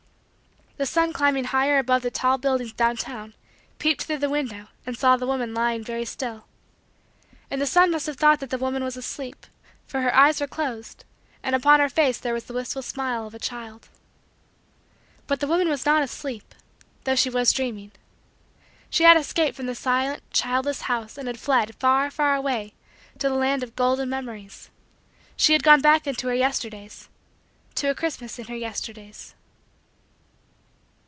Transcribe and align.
The 0.77 0.85
sun, 0.87 1.13
climbing 1.13 1.43
higher 1.43 1.77
above 1.77 2.01
the 2.01 2.09
tall 2.09 2.39
buildings 2.39 2.73
down 2.73 2.97
town, 2.97 3.35
peeped 3.77 4.03
through 4.05 4.17
the 4.17 4.31
window 4.31 4.69
and 4.83 4.97
saw 4.97 5.15
the 5.15 5.27
woman 5.27 5.53
lying 5.53 5.83
very 5.83 6.05
still. 6.05 6.47
And 7.51 7.61
the 7.61 7.67
sun 7.67 7.91
must 7.91 8.07
have 8.07 8.17
thought 8.17 8.39
that 8.39 8.49
the 8.49 8.57
woman 8.57 8.83
was 8.83 8.97
asleep 8.97 9.45
for 9.85 10.01
her 10.01 10.15
eyes 10.15 10.41
were 10.41 10.47
closed 10.47 11.05
and 11.43 11.53
upon 11.55 11.79
her 11.81 11.87
face 11.89 12.17
there 12.17 12.33
was 12.33 12.45
the 12.45 12.53
wistful 12.55 12.81
smile 12.81 13.27
of 13.27 13.35
a 13.35 13.37
child. 13.37 13.89
But 15.27 15.39
the 15.39 15.45
woman 15.45 15.69
was 15.69 15.85
not 15.85 16.01
asleep 16.01 16.55
though 17.03 17.15
she 17.15 17.29
was 17.29 17.51
dreaming. 17.53 17.91
She 18.89 19.03
had 19.03 19.17
escaped 19.17 19.57
from 19.57 19.67
the 19.67 19.75
silent, 19.75 20.23
childless, 20.31 20.81
house 20.83 21.15
and 21.15 21.27
had 21.27 21.39
fled 21.39 21.75
far, 21.75 22.09
far, 22.09 22.33
away 22.33 22.73
to 23.19 23.27
a 23.27 23.35
land 23.35 23.61
of 23.61 23.75
golden 23.75 24.09
memories. 24.09 24.71
She 25.35 25.53
had 25.53 25.61
gone 25.61 25.81
back 25.81 26.07
into 26.07 26.27
her 26.27 26.33
Yesterdays 26.33 27.07
to 27.75 27.91
a 27.91 27.93
Christmas 27.93 28.39
in 28.39 28.45
her 28.47 28.55
Yesterdays. 28.57 29.35